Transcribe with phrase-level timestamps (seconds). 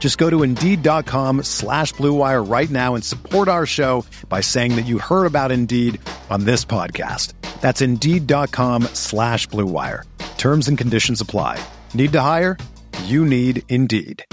[0.00, 4.86] Just go to Indeed.com slash BlueWire right now and support our show by saying that
[4.86, 6.00] you heard about Indeed
[6.30, 7.34] on this podcast.
[7.60, 10.04] That's Indeed.com slash BlueWire.
[10.38, 11.62] Terms and conditions apply.
[11.94, 12.56] Need to hire?
[13.04, 14.24] You need Indeed.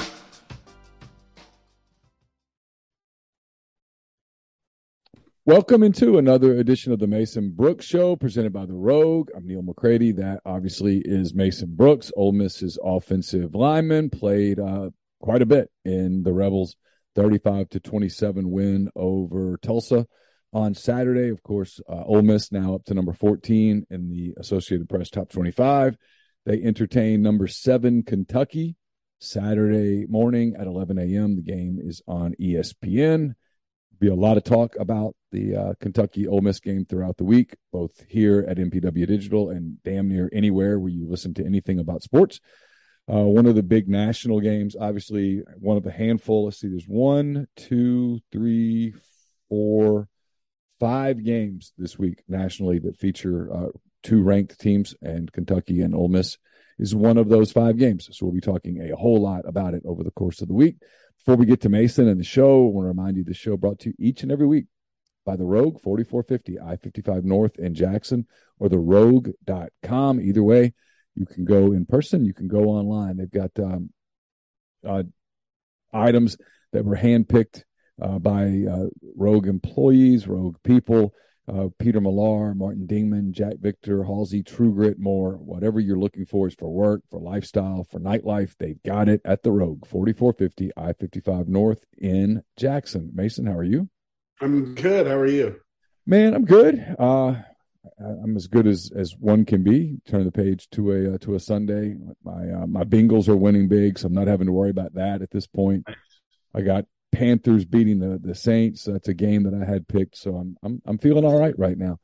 [5.46, 9.30] Welcome into another edition of the Mason Brooks Show presented by The Rogue.
[9.34, 10.12] I'm Neil McCready.
[10.12, 12.12] That obviously is Mason Brooks.
[12.18, 16.76] Ole Miss's offensive lineman played uh, quite a bit in the Rebels'
[17.16, 20.08] 35 to 27 win over Tulsa
[20.54, 21.30] on Saturday.
[21.30, 25.30] Of course, uh, Ole Miss now up to number 14 in the Associated Press Top
[25.30, 25.98] 25.
[26.46, 28.76] They entertain number seven Kentucky
[29.20, 31.36] Saturday morning at 11 a.m.
[31.36, 33.34] The game is on ESPN
[34.00, 37.56] be a lot of talk about the uh, Kentucky Ole Miss game throughout the week,
[37.72, 42.04] both here at MPW Digital and damn near anywhere where you listen to anything about
[42.04, 42.40] sports.
[43.10, 46.46] Uh, one of the big national games, obviously, one of the handful.
[46.46, 48.94] Let's see, there's one, two, three,
[49.48, 50.10] four,
[50.80, 53.68] five games this week nationally that feature uh,
[54.04, 56.38] two ranked teams, and Kentucky and Ole Miss
[56.80, 58.10] is one of those five games.
[58.12, 60.76] So we'll be talking a whole lot about it over the course of the week.
[61.18, 63.58] Before we get to Mason and the show, I want to remind you the show
[63.58, 64.66] brought to you each and every week
[65.26, 68.28] by the Rogue 4450 I 55 North in Jackson
[68.60, 70.22] or the rogue.com.
[70.22, 70.74] Either way,
[71.18, 73.18] you can go in person, you can go online.
[73.18, 73.90] They've got um,
[74.86, 75.04] uh,
[75.94, 76.38] items
[76.74, 77.64] that were handpicked
[78.02, 81.14] uh, by uh, Rogue employees, Rogue people
[81.50, 85.34] uh, Peter Millar, Martin Dingman, Jack Victor, Halsey, True Grit, more.
[85.38, 88.56] Whatever you're looking for is for work, for lifestyle, for nightlife.
[88.58, 93.12] They've got it at the Rogue, 4450 I 55 North in Jackson.
[93.14, 93.90] Mason, how are you?
[94.42, 95.08] I'm good.
[95.08, 95.62] How are you?
[96.06, 96.96] Man, I'm good.
[97.00, 97.36] Uh,
[98.00, 100.00] I'm as good as as one can be.
[100.08, 101.96] Turn the page to a uh, to a Sunday.
[102.24, 105.22] My uh, my Bengals are winning big, so I'm not having to worry about that
[105.22, 105.88] at this point.
[106.54, 108.84] I got Panthers beating the the Saints.
[108.84, 111.78] That's a game that I had picked, so I'm I'm I'm feeling all right right
[111.78, 112.00] now.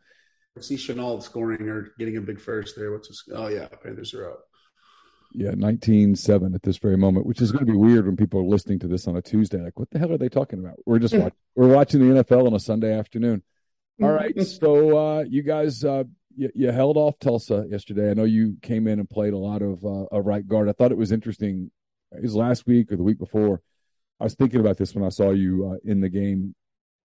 [0.58, 2.92] I see Shenault scoring or getting a big first there.
[2.92, 3.24] What's this?
[3.34, 4.44] Oh yeah, Panthers are up.
[5.36, 8.44] Yeah, 19-7 at this very moment, which is going to be weird when people are
[8.44, 9.60] listening to this on a Tuesday.
[9.60, 10.76] Like, what the hell are they talking about?
[10.86, 13.42] We're just watching, we're watching the NFL on a Sunday afternoon.
[14.02, 16.04] All right, so uh, you guys, uh,
[16.36, 18.10] you, you, held off Tulsa yesterday.
[18.10, 20.68] I know you came in and played a lot of uh, a right guard.
[20.68, 21.70] I thought it was interesting.
[22.12, 23.62] It was last week or the week before
[24.20, 26.56] I was thinking about this when I saw you uh, in the game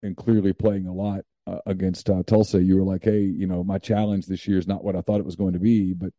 [0.02, 2.62] and clearly playing a lot uh, against uh, Tulsa.
[2.62, 5.20] You were like, "Hey, you know, my challenge this year is not what I thought
[5.20, 6.10] it was going to be, but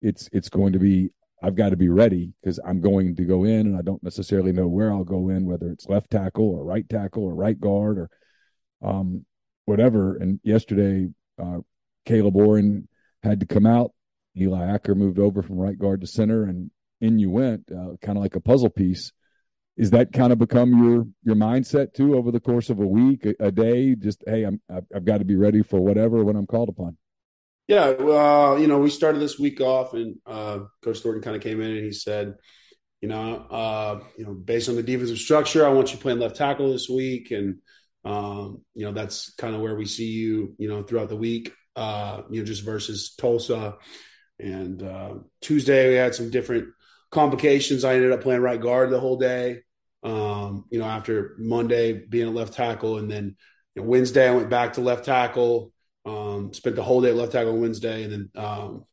[0.00, 1.10] it's it's going to be.
[1.42, 4.52] I've got to be ready because I'm going to go in, and I don't necessarily
[4.52, 7.98] know where I'll go in, whether it's left tackle or right tackle or right guard
[7.98, 8.10] or
[8.82, 9.26] um,
[9.66, 11.58] whatever." And yesterday, uh,
[12.06, 12.88] Caleb Warren
[13.22, 13.92] had to come out.
[14.36, 18.16] Eli Acker moved over from right guard to center, and in you went, uh, kind
[18.16, 19.12] of like a puzzle piece
[19.76, 23.26] is that kind of become your your mindset too over the course of a week,
[23.26, 23.94] a, a day?
[23.94, 26.96] Just hey, I'm I've, I've, got to be ready for whatever when I'm called upon.
[27.68, 31.42] Yeah, well, you know, we started this week off, and uh, Coach Thornton kind of
[31.42, 32.36] came in and he said,
[33.00, 36.36] you know, uh, you know, based on the defensive structure, I want you playing left
[36.36, 37.58] tackle this week, and
[38.06, 41.52] um, you know, that's kind of where we see you, you know, throughout the week.
[41.74, 43.76] Uh, you know, just versus Tulsa.
[44.38, 46.68] And uh, Tuesday we had some different
[47.10, 47.84] complications.
[47.84, 49.62] I ended up playing right guard the whole day.
[50.04, 53.36] Um, you know, after Monday being a left tackle, and then
[53.74, 55.72] you know, Wednesday I went back to left tackle.
[56.04, 58.84] Um, spent the whole day left tackle on Wednesday, and then um,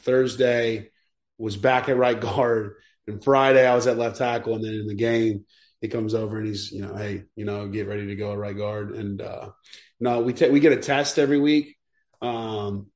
[0.00, 0.90] Thursday
[1.38, 2.74] was back at right guard,
[3.06, 5.46] and Friday I was at left tackle, and then in the game
[5.80, 8.56] he comes over and he's you know, hey, you know, get ready to go right
[8.56, 9.50] guard, and uh,
[10.00, 11.76] no, we take we get a test every week.
[12.20, 12.88] Um,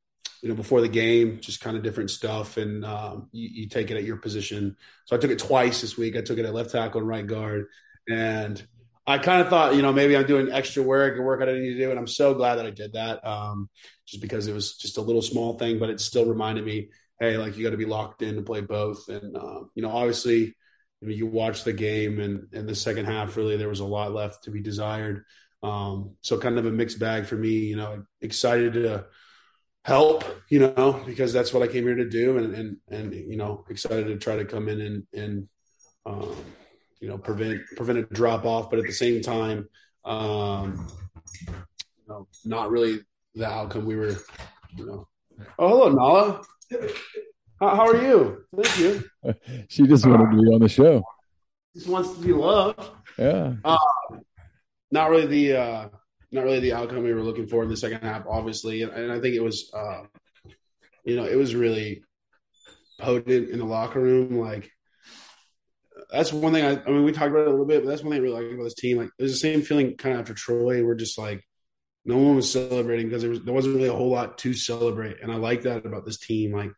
[0.42, 3.92] you know, before the game, just kind of different stuff, and um, you, you, take
[3.92, 4.76] it at your position.
[5.04, 6.16] So I took it twice this week.
[6.16, 7.66] I took it at left tackle and right guard,
[8.08, 8.60] and
[9.06, 11.62] I kind of thought, you know, maybe I'm doing extra work and work I didn't
[11.62, 11.90] need to do.
[11.90, 13.26] And I'm so glad that I did that.
[13.26, 13.68] Um,
[14.06, 17.36] just because it was just a little small thing, but it still reminded me, hey,
[17.36, 19.08] like you got to be locked in to play both.
[19.08, 20.54] And, uh, you know, obviously,
[21.02, 24.44] You watch the game and in the second half, really, there was a lot left
[24.44, 25.24] to be desired.
[25.62, 29.06] Um, so kind of a mixed bag for me, you know, excited to
[29.84, 32.38] help, you know, because that's what I came here to do.
[32.38, 35.48] And, and, and, you know, excited to try to come in and, and,
[36.06, 36.36] um,
[37.00, 39.68] you know, prevent, prevent a drop off, but at the same time,
[40.04, 40.88] um,
[41.48, 41.54] you
[42.08, 43.00] know, not really
[43.34, 44.16] the outcome we were,
[44.76, 45.08] you know.
[45.58, 46.42] Oh, hello, Nala.
[47.62, 48.44] How, how are you?
[48.60, 49.04] Thank you.
[49.68, 51.04] she just wanted to be on the show.
[51.76, 52.82] Just wants to be loved.
[53.16, 53.54] Yeah.
[53.64, 53.78] Uh,
[54.90, 55.88] not really the uh,
[56.32, 59.12] not really the outcome we were looking for in the second half, obviously, and, and
[59.12, 60.02] I think it was, uh,
[61.04, 62.02] you know, it was really
[62.98, 64.40] potent in the locker room.
[64.40, 64.68] Like
[66.10, 66.64] that's one thing.
[66.64, 68.24] I, I mean, we talked about it a little bit, but that's one thing I
[68.24, 68.98] really like about this team.
[68.98, 70.84] Like, there's the same feeling kind of after Troy.
[70.84, 71.46] We're just like
[72.04, 75.20] no one was celebrating because there was there wasn't really a whole lot to celebrate,
[75.22, 76.50] and I like that about this team.
[76.50, 76.72] Like,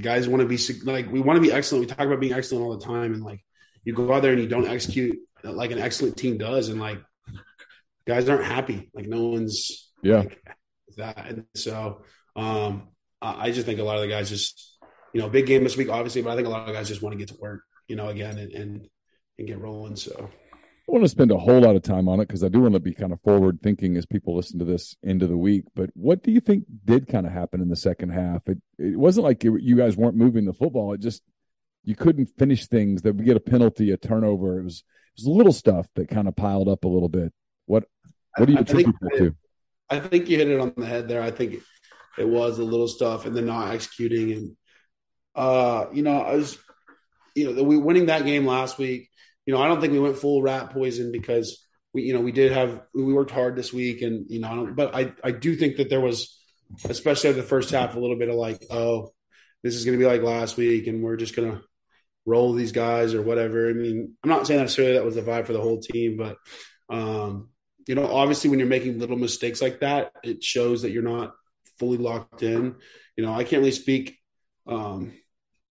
[0.00, 1.80] guys want to be like we want to be excellent.
[1.82, 3.44] We talk about being excellent all the time, and like
[3.84, 7.00] you go out there and you don't execute like an excellent team does, and like
[8.06, 8.90] guys aren't happy.
[8.94, 10.42] Like no one's yeah like,
[10.96, 12.02] that, and so
[12.34, 12.88] um,
[13.20, 14.78] I just think a lot of the guys just
[15.12, 17.02] you know big game this week, obviously, but I think a lot of guys just
[17.02, 18.88] want to get to work, you know, again and and,
[19.38, 19.96] and get rolling.
[19.96, 20.30] So.
[20.88, 22.74] I want to spend a whole lot of time on it because I do want
[22.74, 25.64] to be kind of forward thinking as people listen to this into the week.
[25.74, 28.42] But what do you think did kind of happen in the second half?
[28.46, 30.92] It it wasn't like it, you guys weren't moving the football.
[30.92, 31.22] It just
[31.82, 33.02] you couldn't finish things.
[33.02, 34.60] That we get a penalty, a turnover.
[34.60, 34.84] It was
[35.16, 37.32] it was little stuff that kind of piled up a little bit.
[37.66, 37.84] What
[38.36, 39.34] what do you attribute that to?
[39.90, 41.22] I think you hit it on the head there.
[41.22, 41.62] I think
[42.16, 44.56] it was the little stuff and then not executing and
[45.34, 46.58] uh you know I was
[47.34, 49.10] you know we winning that game last week
[49.46, 51.64] you know, I don't think we went full rat poison because
[51.94, 54.70] we, you know, we did have we worked hard this week, and you know, I
[54.70, 56.38] but I I do think that there was,
[56.84, 59.12] especially the first half, a little bit of like, oh,
[59.62, 61.62] this is going to be like last week, and we're just going to
[62.26, 63.70] roll these guys or whatever.
[63.70, 66.36] I mean, I'm not saying necessarily that was the vibe for the whole team, but
[66.88, 67.50] um,
[67.86, 71.34] you know, obviously when you're making little mistakes like that, it shows that you're not
[71.78, 72.74] fully locked in.
[73.16, 74.18] You know, I can't really speak
[74.66, 75.12] um,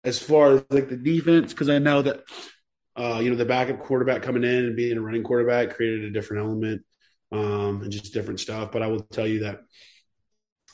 [0.04, 2.22] as far as like the defense because I know that
[2.96, 6.10] uh, you know, the backup quarterback coming in and being a running quarterback created a
[6.10, 6.82] different element
[7.32, 8.70] um, and just different stuff.
[8.70, 9.60] But I will tell you that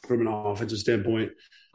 [0.06, 1.32] from an offensive standpoint,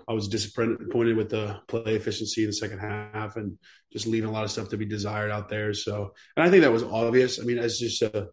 [0.07, 3.57] I was disappointed with the play efficiency in the second half and
[3.92, 5.74] just leaving a lot of stuff to be desired out there.
[5.74, 7.39] So, and I think that was obvious.
[7.39, 8.30] I mean, as just a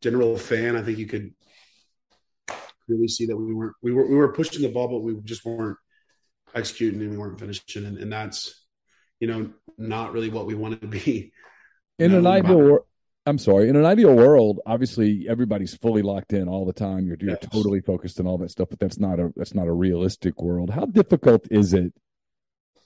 [0.00, 1.34] general fan, I think you could
[2.88, 5.44] really see that we weren't we were we were pushing the ball, but we just
[5.44, 5.76] weren't
[6.54, 8.64] executing and we weren't finishing, and, and that's
[9.20, 11.32] you know not really what we wanted to be
[12.00, 12.84] in an ideal world,
[13.26, 13.68] I'm sorry.
[13.68, 17.06] In an ideal world, obviously everybody's fully locked in all the time.
[17.06, 17.48] You're, you're yes.
[17.52, 20.70] totally focused on all that stuff, but that's not a that's not a realistic world.
[20.70, 21.92] How difficult is it?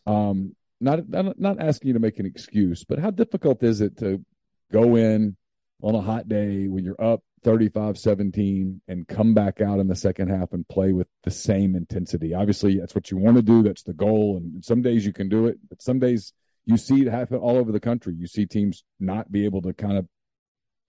[0.07, 4.25] Um, not not asking you to make an excuse, but how difficult is it to
[4.73, 5.37] go in
[5.83, 10.29] on a hot day when you're up 35-17 and come back out in the second
[10.29, 12.35] half and play with the same intensity?
[12.35, 13.63] Obviously, that's what you want to do.
[13.63, 16.33] That's the goal, and some days you can do it, but some days
[16.67, 18.15] you see it happen all over the country.
[18.15, 20.07] You see teams not be able to kind of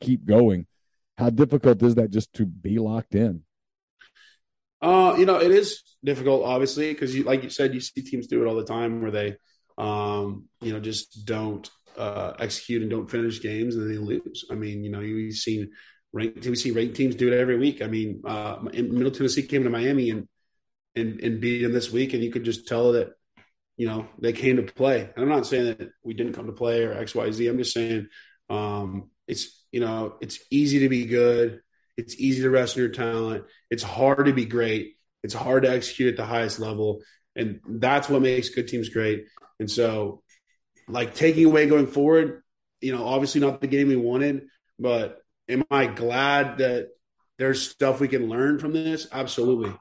[0.01, 0.67] keep going.
[1.17, 3.43] How difficult is that just to be locked in?
[4.81, 8.27] Uh, you know, it is difficult, obviously, because you, like you said, you see teams
[8.27, 9.35] do it all the time where they,
[9.77, 14.45] um, you know, just don't uh, execute and don't finish games and they lose.
[14.51, 15.71] I mean, you know, you've seen
[16.13, 17.81] ranked, we see ranked teams do it every week.
[17.81, 20.27] I mean, uh, Middle Tennessee came to Miami and
[20.95, 23.09] and and beat them this week, and you could just tell that
[23.77, 25.01] you know, they came to play.
[25.01, 27.47] And I'm not saying that we didn't come to play or X, Y, Z.
[27.47, 28.07] I'm just saying
[28.49, 31.61] um, it's you know it's easy to be good.
[31.97, 33.45] It's easy to rest on your talent.
[33.69, 34.95] It's hard to be great.
[35.23, 37.01] It's hard to execute at the highest level,
[37.35, 39.25] and that's what makes good teams great.
[39.59, 40.21] And so,
[40.87, 42.43] like taking away going forward,
[42.81, 44.47] you know, obviously not the game we wanted,
[44.79, 46.89] but am I glad that
[47.37, 49.07] there's stuff we can learn from this?
[49.11, 49.73] Absolutely.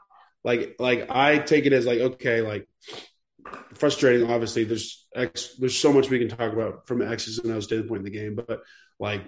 [0.42, 2.68] Like, like I take it as like, okay, like
[3.74, 4.30] frustrating.
[4.30, 8.00] Obviously, there's X, there's so much we can talk about from X's and O's standpoint
[8.00, 8.62] in the game, but
[8.98, 9.22] like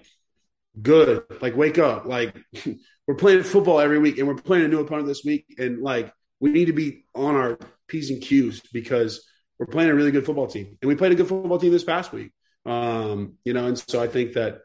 [0.80, 2.36] good, like wake up, like
[3.06, 6.12] we're playing football every week and we're playing a new opponent this week, and like
[6.40, 7.58] we need to be on our
[7.88, 9.26] p's and q's because
[9.58, 11.84] we're playing a really good football team, and we played a good football team this
[11.84, 12.32] past week.
[12.64, 14.60] Um, you know, and so I think that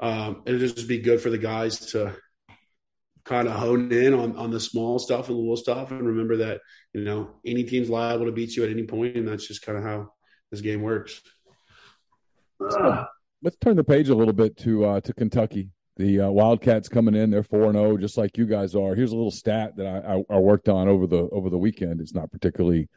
[0.00, 2.16] um, it'll just be good for the guys to
[3.24, 6.36] kind of hone in on, on the small stuff and the little stuff and remember
[6.36, 6.60] that,
[6.92, 9.78] you know, any team's liable to beat you at any point, and that's just kind
[9.78, 10.12] of how
[10.50, 11.20] this game works.
[12.60, 15.70] Let's turn the page a little bit to uh, to Kentucky.
[15.96, 18.94] The uh, Wildcats coming in, they're four and zero, just like you guys are.
[18.94, 22.00] Here's a little stat that I, I, I, worked on over the over the weekend.
[22.00, 22.88] It's not particularly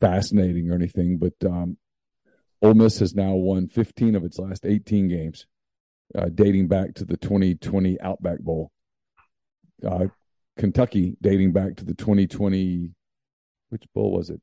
[0.00, 1.78] fascinating or anything, but um,
[2.62, 5.46] Ole Miss has now won 15 of its last 18 games,
[6.16, 8.70] uh, dating back to the 2020 Outback Bowl.
[9.86, 10.06] Uh,
[10.56, 12.90] Kentucky, dating back to the 2020,
[13.70, 14.40] which bowl was it?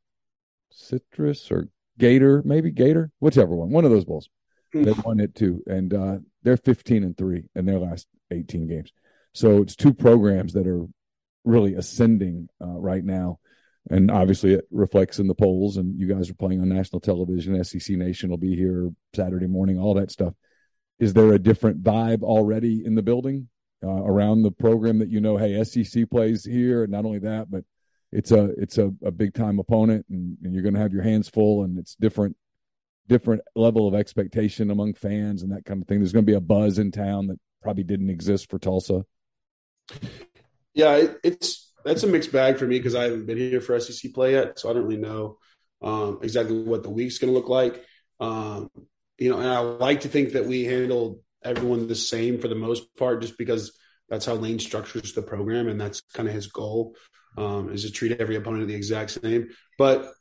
[0.71, 4.29] Citrus or Gator, maybe Gator, whichever one, one of those bowls.
[4.73, 8.91] They won it too, and uh, they're 15 and three in their last 18 games.
[9.33, 10.85] So it's two programs that are
[11.43, 13.39] really ascending uh, right now,
[13.89, 15.77] and obviously it reflects in the polls.
[15.77, 17.61] And you guys are playing on national television.
[17.63, 19.79] SEC Nation will be here Saturday morning.
[19.79, 20.33] All that stuff.
[20.97, 23.49] Is there a different vibe already in the building
[23.83, 25.37] uh, around the program that you know?
[25.37, 26.83] Hey, SEC plays here.
[26.83, 27.63] And not only that, but
[28.11, 31.03] it's a it's a, a big time opponent, and, and you're going to have your
[31.03, 32.37] hands full, and it's different
[33.07, 35.99] different level of expectation among fans and that kind of thing.
[35.99, 39.05] There's going to be a buzz in town that probably didn't exist for Tulsa.
[40.73, 43.79] Yeah, it, it's that's a mixed bag for me because I haven't been here for
[43.79, 45.37] SEC play yet, so I don't really know
[45.81, 47.83] um, exactly what the week's going to look like.
[48.19, 48.69] Um,
[49.17, 52.55] you know, and I like to think that we handled everyone the same for the
[52.55, 53.77] most part, just because
[54.09, 56.95] that's how Lane structures the program, and that's kind of his goal
[57.37, 59.49] um, is to treat every opponent the exact same.
[59.77, 60.11] But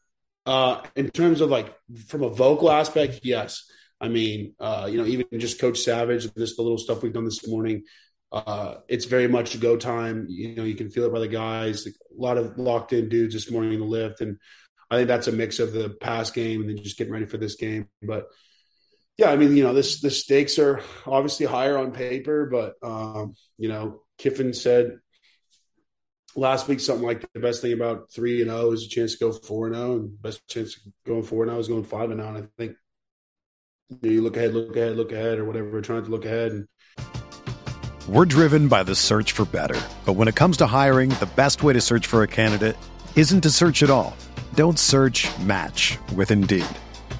[0.47, 1.75] uh, in terms of like
[2.07, 3.65] from a vocal aspect, yes.
[4.01, 7.25] I mean, uh, you know, even just Coach Savage, just the little stuff we've done
[7.25, 7.85] this morning,
[8.33, 10.27] uh, it's very much go time.
[10.29, 11.87] You know, you can feel it by the guys.
[11.87, 14.39] A lot of locked in dudes this morning in the lift, and
[14.91, 17.39] I think that's a mix of the past game and then just getting ready for
[17.39, 17.89] this game.
[18.03, 18.27] But
[19.17, 23.35] yeah, I mean, you know, this the stakes are obviously higher on paper, but um,
[23.59, 24.99] you know, Kiffin said
[26.37, 29.13] last week something like the best thing about three and zero oh is a chance
[29.13, 31.69] to go four and zero, oh, and best chance going four and zero oh is
[31.69, 32.35] going five and zero.
[32.35, 32.77] And I think
[34.03, 35.81] you look ahead, look ahead, look ahead, or whatever.
[35.81, 36.53] Trying to look ahead.
[36.53, 36.69] And...
[38.09, 41.63] We're driven by the search for better, but when it comes to hiring, the best
[41.63, 42.77] way to search for a candidate
[43.15, 44.17] isn't to search at all.
[44.55, 45.29] Don't search.
[45.39, 46.67] Match with Indeed.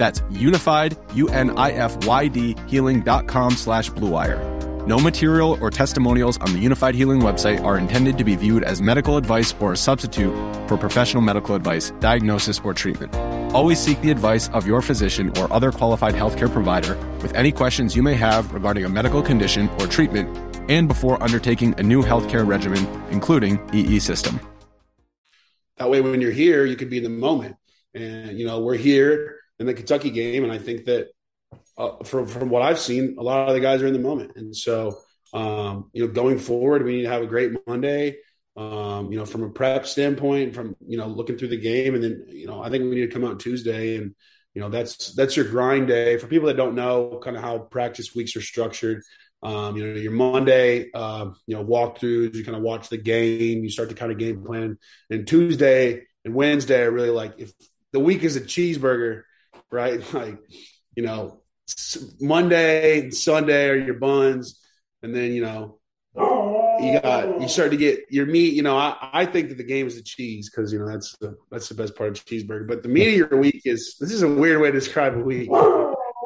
[0.00, 4.86] That's unified, U-N-I-F-Y-D, healing.com slash bluewire.
[4.86, 8.80] No material or testimonials on the Unifyd Healing website are intended to be viewed as
[8.80, 10.32] medical advice or a substitute
[10.66, 13.14] for professional medical advice, diagnosis, or treatment.
[13.54, 17.94] Always seek the advice of your physician or other qualified healthcare provider with any questions
[17.94, 20.34] you may have regarding a medical condition or treatment
[20.70, 24.40] and before undertaking a new healthcare regimen, including EE system.
[25.76, 27.56] That way, when you're here, you can be in the moment.
[27.92, 31.08] And, you know, we're here in the Kentucky game, and I think that
[31.76, 34.32] uh, from from what I've seen, a lot of the guys are in the moment,
[34.36, 34.98] and so
[35.32, 38.16] um, you know, going forward, we need to have a great Monday.
[38.56, 42.02] Um, you know, from a prep standpoint, from you know, looking through the game, and
[42.02, 44.14] then you know, I think we need to come out Tuesday, and
[44.54, 46.16] you know, that's that's your grind day.
[46.16, 49.02] For people that don't know, kind of how practice weeks are structured,
[49.42, 53.62] um, you know, your Monday, uh, you know, walkthroughs, you kind of watch the game,
[53.62, 54.78] you start to kind of game plan,
[55.10, 57.52] and Tuesday and Wednesday are really like if
[57.92, 59.22] the week is a cheeseburger
[59.70, 60.00] right?
[60.12, 60.38] Like,
[60.96, 61.40] you know,
[62.20, 64.60] Monday and Sunday are your buns,
[65.02, 65.78] and then you know,
[66.16, 68.54] you got you start to get your meat.
[68.54, 71.16] You know, I, I think that the game is the cheese because you know that's
[71.18, 72.66] the that's the best part of cheeseburger.
[72.66, 75.20] But the meat of your week is this is a weird way to describe a
[75.20, 75.48] week.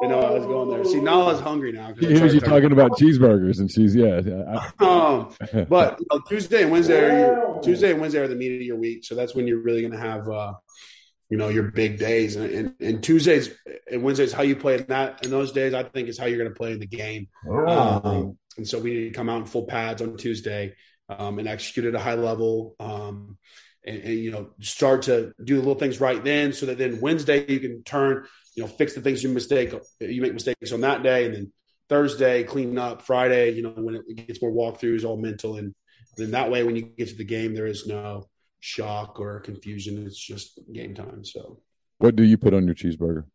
[0.01, 0.83] You know, I was going there.
[0.83, 1.93] See, Nala's hungry now.
[1.97, 4.17] He hears you talking about cheeseburgers, and she's yeah.
[4.79, 5.33] um,
[5.69, 8.61] but you know, Tuesday and Wednesday are your, Tuesday and Wednesday are the meat of
[8.61, 10.53] your week, so that's when you're really going to have uh,
[11.29, 12.35] you know your big days.
[12.35, 13.49] And, and, and, Tuesdays
[13.91, 16.37] and Wednesdays, how you play in that in those days, I think is how you're
[16.37, 17.27] going to play in the game.
[17.49, 20.75] Um, and so we need to come out in full pads on Tuesday
[21.09, 22.75] um, and execute at a high level.
[22.79, 23.37] Um,
[23.87, 27.01] and, and, you know start to do the little things right then, so that then
[27.01, 30.81] Wednesday you can turn, you know, fix the things you mistake you make mistakes on
[30.81, 31.53] that day, and then
[31.87, 33.03] Thursday clean up.
[33.03, 35.75] Friday, you know, when it gets more walkthroughs, all mental, and
[36.17, 38.27] then that way when you get to the game, there is no
[38.65, 40.05] shock or confusion.
[40.07, 41.23] It's just game time.
[41.23, 41.59] So,
[41.99, 43.25] what do you put on your cheeseburger?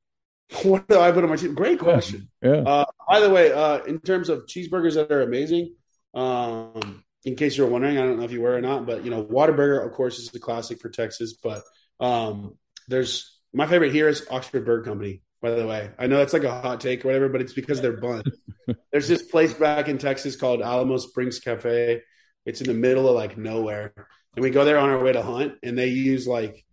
[0.65, 1.55] What do I put on my cheeseburger?
[1.55, 2.29] Great question.
[2.43, 2.57] Yeah.
[2.57, 2.63] yeah.
[2.63, 5.77] Uh, by the way, uh, in terms of cheeseburgers that are amazing,
[6.13, 9.11] um, in case you're wondering, I don't know if you were or not, but you
[9.11, 11.35] know, Whataburger, of course, is the classic for Texas.
[11.35, 11.63] But
[12.01, 12.59] um,
[12.89, 15.23] there's my favorite here is Oxford Burger Company.
[15.41, 17.81] By the way, I know that's like a hot take or whatever, but it's because
[17.81, 18.25] they're bun.
[18.93, 22.03] there's this place back in Texas called Alamo Springs Cafe.
[22.45, 23.95] It's in the middle of like nowhere,
[24.35, 26.65] and we go there on our way to hunt, and they use like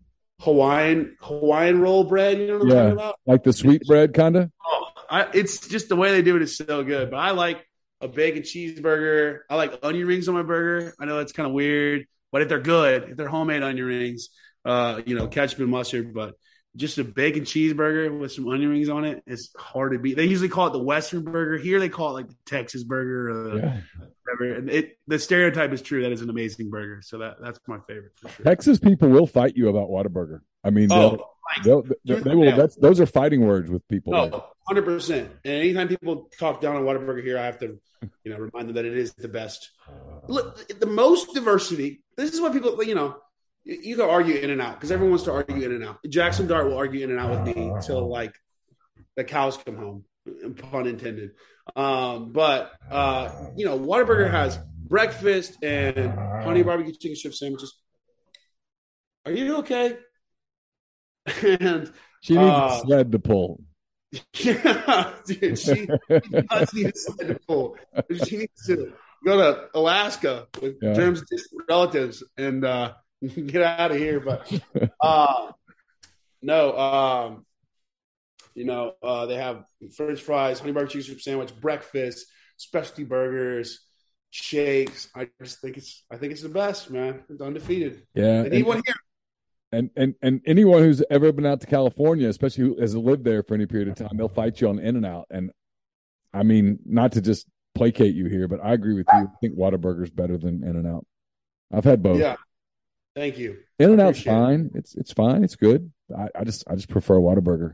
[0.41, 2.37] Hawaiian Hawaiian roll bread.
[2.39, 3.19] You know what I'm talking about?
[3.25, 4.51] Like the sweet bread, kind of.
[4.65, 7.11] Oh, I, it's just the way they do it is so good.
[7.11, 7.65] But I like
[8.01, 9.39] a bacon cheeseburger.
[9.49, 10.93] I like onion rings on my burger.
[10.99, 14.29] I know that's kind of weird, but if they're good, if they're homemade onion rings,
[14.65, 16.35] uh, you know, ketchup and mustard, but
[16.77, 20.15] just a bacon cheeseburger with some onion rings on it is hard to beat.
[20.15, 21.57] They usually call it the Western burger.
[21.57, 23.81] Here they call it like the Texas burger or the, yeah.
[24.23, 24.57] whatever.
[24.57, 26.03] And it the stereotype is true.
[26.03, 27.01] That is an amazing burger.
[27.03, 28.45] So that that's my favorite for sure.
[28.45, 30.41] Texas people will fight you about Whataburger.
[30.63, 31.25] I mean, oh,
[31.63, 32.55] they'll, they'll, they will.
[32.55, 34.15] That's those are fighting words with people.
[34.15, 35.29] Oh, hundred percent.
[35.43, 37.79] And anytime people talk down on Whataburger here, I have to,
[38.23, 39.71] you know, remind them that it is the best.
[40.27, 42.01] Look, the most diversity.
[42.17, 43.17] This is what people, you know,
[43.67, 45.99] you can argue in and out because everyone wants to argue in and out.
[46.07, 48.33] Jackson Dart will argue in and out with me until like
[49.17, 50.05] the cows come home,
[50.55, 51.31] pun intended.
[51.75, 57.77] Um, but uh, you know, Whataburger has breakfast and honey barbecue chicken strip sandwiches.
[59.25, 59.97] Are you okay?
[61.59, 63.61] and she needs uh, a sled to pull.
[64.39, 67.75] Yeah, dude, she does need a sled to pull.
[68.25, 68.93] She needs to
[69.25, 70.93] go to Alaska with yeah.
[70.93, 71.23] Germ's
[71.67, 72.93] relatives and uh,
[73.45, 74.19] get out of here.
[74.19, 74.51] But
[75.01, 75.51] uh,
[76.41, 77.45] no, um,
[78.55, 82.25] you know, uh, they have French fries, honey barbecue chicken sandwich, breakfast,
[82.57, 83.79] specialty burgers,
[84.29, 85.09] shakes.
[85.15, 87.23] I just think it's, I think it's the best, man.
[87.29, 88.03] It's undefeated.
[88.13, 88.81] Yeah, they need here.
[89.71, 93.43] And and and anyone who's ever been out to California, especially who has lived there
[93.43, 95.27] for any period of time, they'll fight you on In and Out.
[95.29, 95.51] And
[96.33, 99.19] I mean, not to just placate you here, but I agree with you.
[99.19, 101.05] I think Whataburger's better than In and Out.
[101.71, 102.19] I've had both.
[102.19, 102.37] Yeah.
[103.17, 103.57] Thank you.
[103.79, 104.69] In and Out's fine.
[104.75, 104.77] It.
[104.77, 105.43] It's it's fine.
[105.43, 105.91] It's good.
[106.15, 107.73] I, I just I just prefer a Whataburger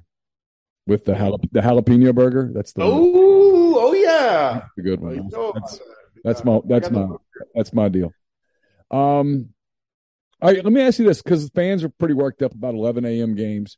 [0.88, 2.50] with the jalap- the jalapeno burger.
[2.54, 5.30] That's the oh oh yeah, that's the good one.
[5.54, 5.82] That's,
[6.24, 7.10] that's my that's my
[7.54, 8.14] that's my deal.
[8.90, 9.50] Um,
[10.42, 12.74] all right, let me ask you this because the fans are pretty worked up about
[12.74, 13.36] 11 a.m.
[13.36, 13.78] games.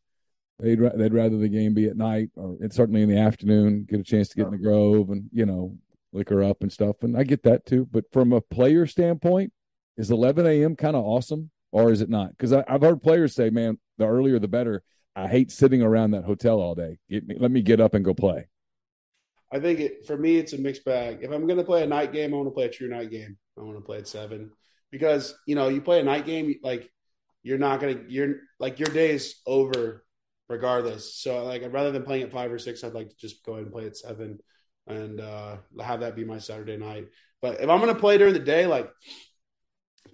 [0.60, 3.88] They'd they'd rather the game be at night or certainly in the afternoon.
[3.89, 5.75] Get a chance to get in the Grove and you know
[6.13, 6.97] liquor up and stuff.
[7.01, 7.88] And I get that too.
[7.91, 9.51] But from a player standpoint,
[9.97, 10.75] is 11 a.m.
[10.75, 11.51] kind of awesome?
[11.75, 12.29] Or is it not?
[12.29, 14.81] Because I've heard players say, "Man, the earlier the better."
[15.13, 16.99] I hate sitting around that hotel all day.
[17.09, 18.47] Let me get up and go play.
[19.51, 21.19] I think it, for me, it's a mixed bag.
[21.21, 23.11] If I'm going to play a night game, I want to play a true night
[23.11, 23.38] game.
[23.57, 24.51] I want to play at seven
[24.89, 26.89] because you know you play a night game, like
[27.43, 30.05] you're not going to you're like your day is over
[30.47, 31.13] regardless.
[31.13, 33.63] So like rather than playing at five or six, I'd like to just go ahead
[33.63, 34.39] and play at seven
[34.88, 37.07] and uh, have that be my Saturday night.
[37.41, 38.89] But if I'm going to play during the day, like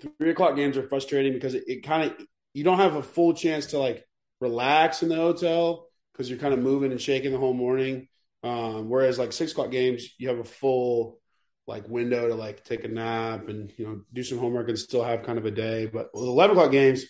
[0.01, 3.33] three o'clock games are frustrating because it, it kind of you don't have a full
[3.33, 4.05] chance to like
[4.39, 8.07] relax in the hotel because you're kind of moving and shaking the whole morning.
[8.43, 11.19] Um, whereas like six o'clock games, you have a full
[11.67, 15.03] like window to like take a nap and you know do some homework and still
[15.03, 15.85] have kind of a day.
[15.85, 17.05] But with eleven o'clock games,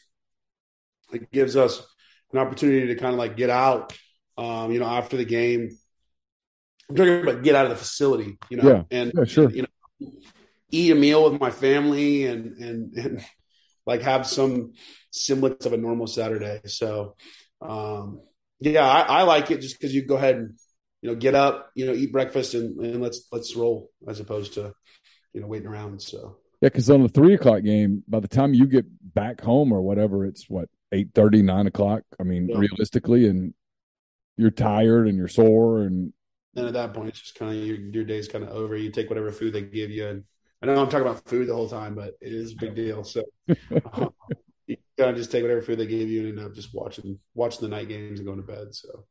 [1.14, 1.82] it gives us
[2.34, 3.98] an opportunity to kind of like get out.
[4.38, 5.70] Um, you know, after the game,
[6.90, 8.38] I'm talking about get out of the facility.
[8.50, 9.50] You know, yeah, and yeah, sure.
[9.50, 10.12] You know,
[10.72, 13.26] eat a meal with my family and and and
[13.86, 14.74] like have some
[15.12, 16.62] semblance of a normal Saturday.
[16.66, 17.16] So
[17.62, 18.22] um,
[18.60, 20.54] yeah, I, I, like it just because you go ahead and
[21.02, 24.54] you know get up, you know, eat breakfast and, and let's let's roll as opposed
[24.54, 24.74] to
[25.34, 26.02] you know waiting around.
[26.02, 29.72] So yeah, because on the three o'clock game, by the time you get back home
[29.72, 32.04] or whatever, it's what eight thirty, nine o'clock.
[32.20, 32.58] I mean, yeah.
[32.58, 33.54] realistically, and
[34.38, 36.14] you're tired and you're sore and
[36.56, 38.76] and at that point, it's just kind of your, your day's kind of over.
[38.76, 40.24] You take whatever food they give you and
[40.62, 43.04] I know I'm talking about food the whole time, but it is a big deal.
[43.04, 43.24] So
[43.94, 44.14] um,
[44.68, 47.62] you gotta just take whatever food they give you and end up just watching watching
[47.62, 48.74] the night games and going to bed.
[48.76, 49.06] So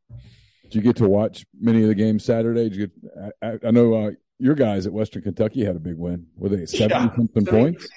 [0.63, 2.69] did you get to watch many of the games Saturday?
[2.69, 5.97] Did you get, I, I know uh, your guys at Western Kentucky had a big
[5.97, 6.27] win.
[6.37, 7.89] Were they seventy yeah, something points?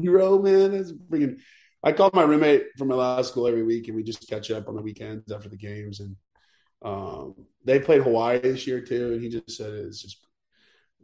[0.00, 0.72] Zero man.
[0.72, 1.40] That's freaking.
[1.82, 4.68] I call my roommate from my last school every week, and we just catch up
[4.68, 6.00] on the weekends after the games.
[6.00, 6.16] And
[6.82, 10.24] um, they played Hawaii this year too, and he just said it's just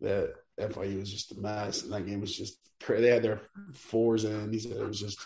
[0.01, 3.40] that FIU was just a mess, and that game was just they had their
[3.75, 4.53] fours in.
[4.53, 5.19] He said it was just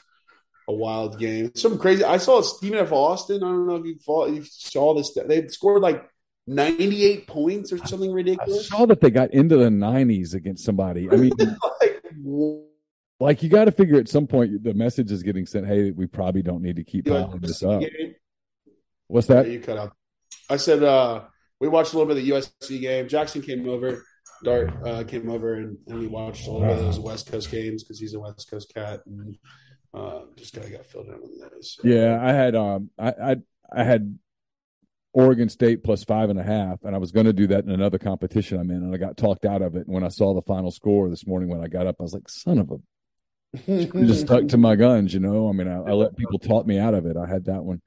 [0.69, 1.53] a wild game.
[1.55, 2.05] Some crazy.
[2.05, 2.93] I saw Stephen F.
[2.93, 3.43] Austin.
[3.43, 5.17] I don't know if you, follow, you saw this.
[5.27, 6.09] They scored like
[6.47, 8.73] 98 points or something ridiculous.
[8.73, 11.11] I saw that they got into the 90s against somebody.
[11.11, 11.33] I mean,
[11.81, 12.03] like,
[13.19, 15.67] like, you got to figure at some point the message is getting sent.
[15.67, 17.81] Hey, we probably don't need to keep piling this up.
[17.81, 18.15] Game?
[19.09, 19.47] What's that?
[19.47, 19.93] Yeah, you cut out.
[20.49, 21.23] I said uh,
[21.61, 23.09] we watched a little bit of the USC game.
[23.09, 24.05] Jackson came over.
[24.43, 27.83] Dart uh, came over and, and, we watched a bit of those West Coast games
[27.83, 29.01] because he's a West Coast cat.
[29.07, 29.37] And
[29.93, 31.77] uh, just kind of got filled in on those.
[31.81, 31.89] So.
[31.89, 33.37] Yeah, I had um, I, I
[33.73, 34.19] I had
[35.13, 37.71] Oregon State plus five and a half, and I was going to do that in
[37.71, 39.87] another competition I'm in, and I got talked out of it.
[39.87, 42.15] And when I saw the final score this morning when I got up, I was
[42.15, 42.77] like, "Son of a."
[43.67, 45.49] just stuck to my guns, you know.
[45.49, 47.17] I mean, I, I, let people talk me out of it.
[47.17, 47.83] I had that one.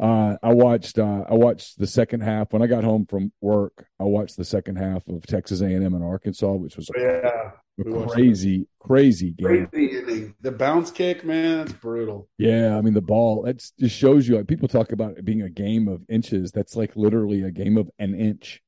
[0.00, 0.98] Uh, I watched.
[0.98, 3.86] Uh, I watched the second half when I got home from work.
[3.98, 7.50] I watched the second half of Texas A&M and Arkansas, which was yeah
[7.84, 9.66] crazy, crazy game.
[9.66, 10.34] Crazy.
[10.40, 12.28] The bounce kick, man, that's brutal.
[12.38, 13.46] Yeah, I mean the ball.
[13.46, 14.36] It just shows you.
[14.36, 16.52] Like people talk about it being a game of inches.
[16.52, 18.62] That's like literally a game of an inch.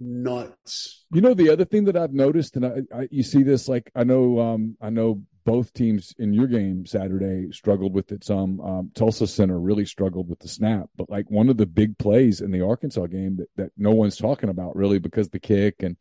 [0.00, 1.04] Nuts.
[1.12, 3.90] You know the other thing that I've noticed, and I, I you see this like
[3.94, 8.60] I know um I know both teams in your game Saturday struggled with it some.
[8.60, 12.40] Um, Tulsa Center really struggled with the snap, but like one of the big plays
[12.40, 15.96] in the Arkansas game that, that no one's talking about really because the kick and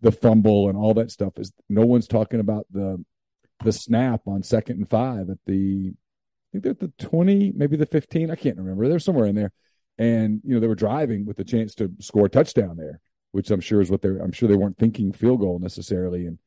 [0.00, 3.02] the fumble and all that stuff is no one's talking about the
[3.62, 7.76] the snap on second and five at the I think they're at the twenty, maybe
[7.76, 8.30] the fifteen.
[8.30, 8.88] I can't remember.
[8.88, 9.52] They're somewhere in there,
[9.98, 13.50] and you know they were driving with the chance to score a touchdown there, which
[13.50, 14.18] I'm sure is what they're.
[14.18, 16.38] I'm sure they weren't thinking field goal necessarily, and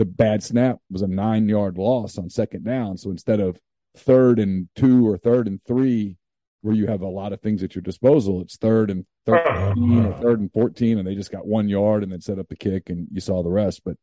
[0.00, 2.96] the bad snap was a nine yard loss on second down.
[2.96, 3.60] So instead of
[3.98, 6.16] third and two or third and three,
[6.62, 8.40] where you have a lot of things at your disposal.
[8.40, 10.22] It's third and thirteen or uh-huh.
[10.22, 12.88] third and fourteen, and they just got one yard and then set up the kick,
[12.88, 13.82] and you saw the rest.
[13.84, 13.96] But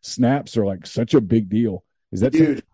[0.00, 1.84] snaps are like such a big deal.
[2.10, 2.64] Is that Dude.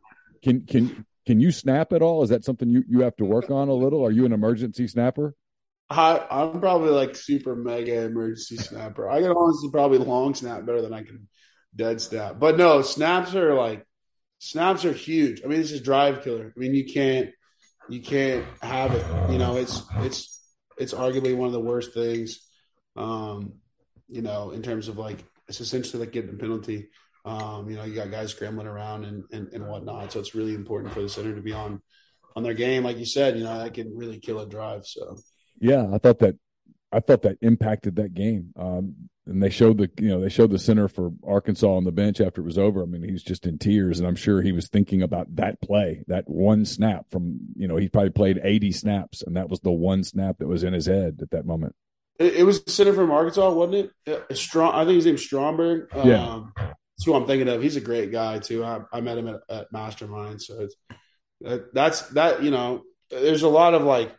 [0.43, 2.23] can can can you snap at all?
[2.23, 4.03] Is that something you you have to work on a little?
[4.03, 5.35] Are you an emergency snapper?
[5.91, 9.11] I, I'm probably like super mega emergency snapper.
[9.11, 11.29] I can honestly probably long snap better than I can
[11.75, 12.39] dead snap.
[12.39, 13.87] But no, snaps are like
[14.39, 15.43] snaps are huge.
[15.45, 16.53] I mean, this is drive killer.
[16.55, 17.31] I mean, you can't
[17.89, 19.33] you can't have it.
[19.33, 20.41] You know, it's it's
[20.79, 22.41] it's arguably one of the worst things.
[22.97, 23.55] Um,
[24.09, 26.89] you know, in terms of like it's essentially like getting a penalty.
[27.25, 30.13] Um, you know, you got guys scrambling around and, and and whatnot.
[30.13, 31.83] So it's really important for the center to be on
[32.35, 32.85] on their game.
[32.85, 34.87] Like you said, you know, that can really kill a drive.
[34.87, 35.17] So
[35.61, 36.37] yeah, I thought that
[36.93, 38.53] I thought that impacted that game.
[38.57, 41.93] Um, and they showed the you know they showed the center for Arkansas on the
[41.93, 42.83] bench after it was over.
[42.83, 45.61] I mean, he was just in tears, and I'm sure he was thinking about that
[45.61, 49.61] play, that one snap from you know he probably played 80 snaps, and that was
[49.61, 51.77] the one snap that was in his head at that moment.
[52.19, 54.37] It, it was the center from Arkansas, wasn't it?
[54.37, 55.89] Strong, I think his name's Stromberg.
[55.95, 56.27] Yeah.
[56.27, 57.63] Um, that's who I'm thinking of.
[57.63, 58.65] He's a great guy too.
[58.65, 60.75] I, I met him at, at Mastermind, so it's
[61.73, 62.43] that's that.
[62.43, 64.13] You know, there's a lot of like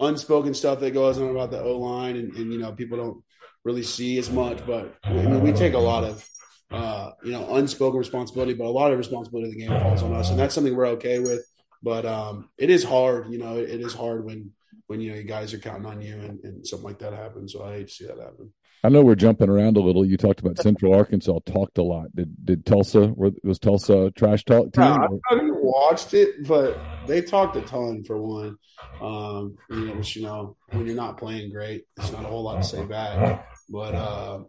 [0.00, 3.24] unspoken stuff that goes on about the O line, and, and, you know people don't
[3.64, 4.64] really see as much.
[4.66, 6.28] But I mean, we take a lot of
[6.70, 10.14] uh, you know unspoken responsibility, but a lot of responsibility of the game falls on
[10.14, 11.44] us, and that's something we're okay with.
[11.82, 14.52] But um, it is hard, you know, it is hard when
[14.88, 17.52] when you know you guys are counting on you and, and something like that happens.
[17.52, 18.52] So I hate to see that happen.
[18.84, 20.04] I know we're jumping around a little.
[20.04, 22.14] You talked about Central Arkansas, talked a lot.
[22.14, 24.84] Did did Tulsa was Tulsa trash talk team?
[24.84, 28.56] No, I haven't watched it, but they talked a ton for one.
[29.00, 32.44] Um, you know, which you know, when you're not playing great, it's not a whole
[32.44, 33.48] lot to say back.
[33.68, 34.40] But uh,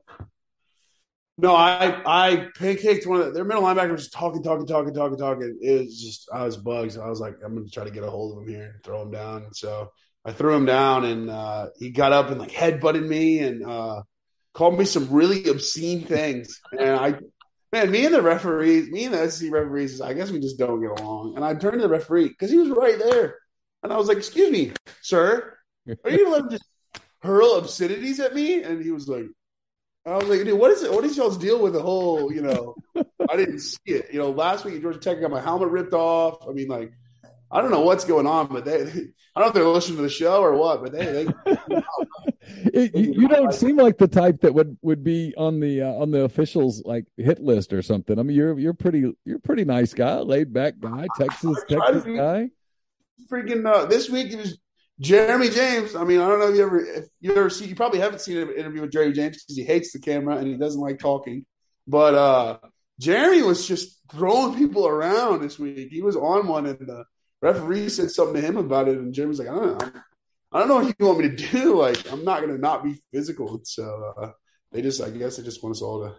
[1.37, 5.57] no, I I pancaked one of the, their middle linebackers talking, talking, talking, talking, talking.
[5.61, 6.91] It was just I was bugged.
[6.91, 9.01] So I was like, I'm gonna try to get a hold of him here throw
[9.01, 9.53] him down.
[9.53, 9.91] So
[10.25, 13.65] I threw him down, and uh, he got up and like head butted me and
[13.65, 14.01] uh,
[14.53, 16.59] called me some really obscene things.
[16.77, 17.15] And I,
[17.71, 20.81] man, me and the referees, me and the SEC referees, I guess we just don't
[20.81, 21.35] get along.
[21.35, 23.37] And I turned to the referee because he was right there,
[23.83, 26.65] and I was like, "Excuse me, sir, are you gonna let just
[27.21, 29.25] hurl obscenities at me?" And he was like,
[30.05, 30.91] I was like, dude, what is it?
[30.91, 32.75] What is y'all's deal with the whole, you know,
[33.29, 34.07] I didn't see it.
[34.11, 36.47] You know, last week Georgia Tech got my helmet ripped off.
[36.47, 36.93] I mean, like,
[37.51, 39.03] I don't know what's going on, but they, I don't
[39.37, 41.27] know if they're listening to the show or what, but they, they
[42.73, 45.93] it, you, you, don't seem like the type that would would be on the uh,
[45.93, 48.19] on the officials like hit list or something.
[48.19, 52.49] I mean, you're you're pretty you're pretty nice guy, laid back guy, Texas Texas guy.
[53.31, 54.57] Freaking uh, this week it was
[54.99, 55.95] Jeremy James.
[55.95, 58.21] I mean, I don't know if you ever if you ever see you probably haven't
[58.21, 60.99] seen an interview with Jeremy James because he hates the camera and he doesn't like
[60.99, 61.45] talking.
[61.87, 62.57] But uh
[62.99, 65.89] Jeremy was just throwing people around this week.
[65.91, 67.05] He was on one and the
[67.41, 70.01] referee said something to him about it, and Jeremy's like, I don't know.
[70.51, 71.75] I don't know what you want me to do.
[71.79, 73.61] Like, I'm not going to not be physical.
[73.63, 74.31] So uh,
[74.71, 76.15] they just, I guess, they just want us all to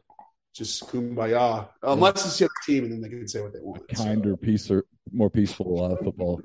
[0.54, 3.86] just kumbaya, unless it's the other team, and then they can say what they want.
[3.88, 4.74] Kinder, so.
[4.74, 6.40] or more peaceful uh, football.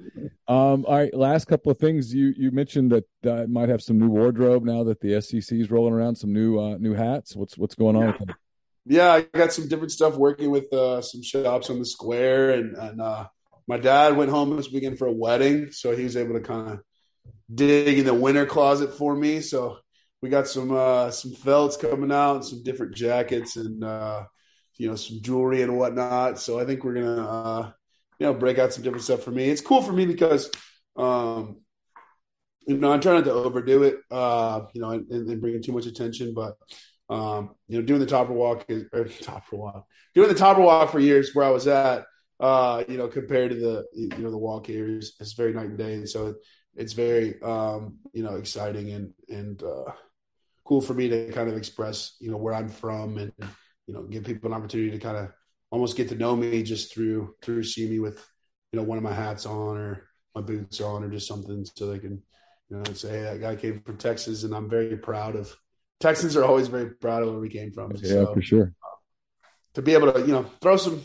[0.47, 2.13] Um, all right, last couple of things.
[2.13, 5.71] You you mentioned that uh, might have some new wardrobe now that the SEC is
[5.71, 6.15] rolling around.
[6.15, 7.35] Some new uh, new hats.
[7.35, 8.15] What's what's going on?
[8.19, 8.33] Yeah.
[8.85, 12.75] yeah, I got some different stuff working with uh, some shops on the square, and
[12.75, 13.27] and uh,
[13.67, 16.73] my dad went home this weekend for a wedding, so he was able to kind
[16.73, 16.79] of
[17.53, 19.41] dig in the winter closet for me.
[19.41, 19.77] So
[20.21, 24.23] we got some uh, some felts coming out, some different jackets, and uh,
[24.77, 26.39] you know some jewelry and whatnot.
[26.39, 27.71] So I think we're gonna uh,
[28.19, 29.49] you know break out some different stuff for me.
[29.49, 30.49] It's cool for me because
[30.95, 31.57] um,
[32.67, 35.85] you know I'm trying not to overdo it, uh, you know, and, and too much
[35.85, 36.55] attention, but.
[37.07, 39.85] Um, you know, doing the topper walk is or topper walk,
[40.15, 42.03] doing the topper walk for years where I was at,
[42.39, 45.67] uh, you know, compared to the you know the walk here is, is very night
[45.67, 45.93] and day.
[45.93, 46.33] And so
[46.75, 49.91] it's very um, you know exciting and and uh,
[50.65, 53.31] cool for me to kind of express you know where I'm from and
[53.87, 55.31] you know give people an opportunity to kind of
[55.71, 58.25] almost get to know me just through through seeing me with
[58.71, 61.87] you know one of my hats on or my boots on or just something so
[61.87, 62.21] they can
[62.69, 65.55] you know say hey, that guy came from Texas and I'm very proud of
[65.99, 67.91] Texans are always very proud of where we came from.
[67.95, 68.73] Yeah, so, for sure.
[68.83, 68.97] Uh,
[69.75, 71.03] to be able to you know throw some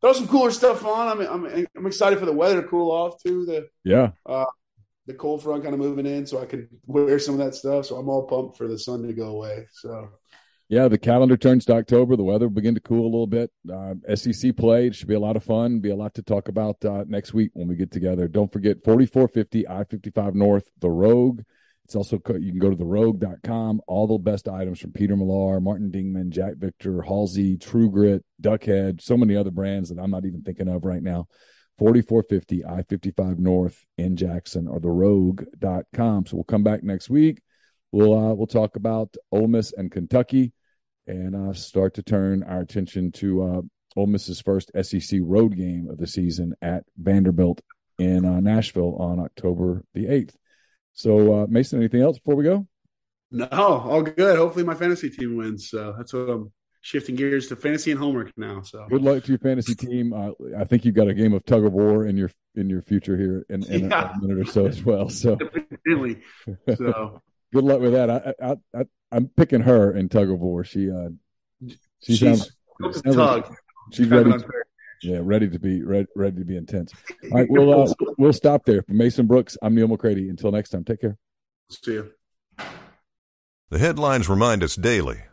[0.00, 1.08] throw some cooler stuff on.
[1.08, 3.44] I mean, I'm I'm excited for the weather to cool off too.
[3.44, 4.46] The yeah, uh,
[5.06, 7.86] the cold front kind of moving in, so I could wear some of that stuff.
[7.86, 9.66] So I'm all pumped for the sun to go away.
[9.72, 10.08] So.
[10.68, 12.14] Yeah, the calendar turns to October.
[12.14, 13.50] The weather will begin to cool a little bit.
[13.68, 15.80] Uh, SEC play it should be a lot of fun.
[15.80, 18.28] Be a lot to talk about uh, next week when we get together.
[18.28, 21.42] Don't forget 4450 I 55 North, The Rogue.
[21.86, 23.80] It's also you can go to therogue.com.
[23.88, 29.02] All the best items from Peter Millar, Martin Dingman, Jack Victor, Halsey, True Grit, Duckhead,
[29.02, 31.26] so many other brands that I'm not even thinking of right now.
[31.80, 36.26] 4450 I 55 North in Jackson or the therogue.com.
[36.26, 37.40] So we'll come back next week.
[37.90, 40.52] We'll uh, we'll talk about Ole Miss and Kentucky
[41.06, 43.62] and uh, start to turn our attention to uh,
[43.96, 47.62] Ole Miss's first SEC road game of the season at Vanderbilt
[47.98, 50.34] in uh, Nashville on October the 8th.
[50.92, 52.66] So, uh, Mason, anything else before we go?
[53.30, 54.36] No, all good.
[54.36, 55.70] Hopefully, my fantasy team wins.
[55.70, 58.62] So that's what I'm shifting gears to fantasy and homework now.
[58.62, 60.12] So good luck to your fantasy team.
[60.12, 62.82] Uh, I think you've got a game of tug of war in your in your
[62.82, 64.12] future here in, in yeah.
[64.12, 65.08] a, a, minute or so as well.
[65.08, 65.38] So
[65.86, 66.20] really,
[66.76, 68.10] so good luck with that.
[68.10, 70.64] I, I, I am picking her in tug of war.
[70.64, 71.10] She uh
[72.02, 73.54] she she's sounds, tug.
[73.92, 74.30] She's ready.
[74.30, 74.44] To,
[75.02, 76.92] yeah, ready to be ready, ready to be intense.
[77.24, 78.82] All right, we'll uh, we'll stop there.
[78.82, 80.28] For Mason Brooks, I'm Neil McCready.
[80.28, 81.16] Until next time, take care.
[81.70, 82.12] See you.
[83.70, 85.22] The headlines remind us daily